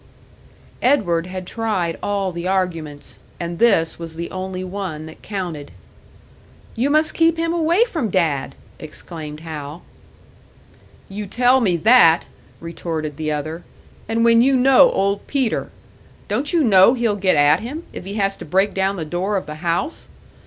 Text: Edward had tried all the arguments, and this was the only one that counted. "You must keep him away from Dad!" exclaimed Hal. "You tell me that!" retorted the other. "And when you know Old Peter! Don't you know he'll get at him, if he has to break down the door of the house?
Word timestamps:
Edward 0.81 1.27
had 1.27 1.45
tried 1.45 1.95
all 2.01 2.31
the 2.31 2.47
arguments, 2.47 3.19
and 3.39 3.59
this 3.59 3.99
was 3.99 4.15
the 4.15 4.31
only 4.31 4.63
one 4.63 5.05
that 5.05 5.21
counted. 5.21 5.69
"You 6.75 6.89
must 6.89 7.13
keep 7.13 7.37
him 7.37 7.53
away 7.53 7.85
from 7.85 8.09
Dad!" 8.09 8.55
exclaimed 8.79 9.41
Hal. 9.41 9.83
"You 11.07 11.27
tell 11.27 11.61
me 11.61 11.77
that!" 11.77 12.25
retorted 12.59 13.17
the 13.17 13.31
other. 13.31 13.63
"And 14.09 14.25
when 14.25 14.41
you 14.41 14.55
know 14.55 14.89
Old 14.89 15.27
Peter! 15.27 15.69
Don't 16.27 16.51
you 16.51 16.63
know 16.63 16.95
he'll 16.95 17.15
get 17.15 17.35
at 17.35 17.59
him, 17.59 17.83
if 17.93 18.03
he 18.03 18.15
has 18.15 18.35
to 18.37 18.43
break 18.45 18.73
down 18.73 18.95
the 18.95 19.05
door 19.05 19.37
of 19.37 19.45
the 19.45 19.57
house? 19.61 20.09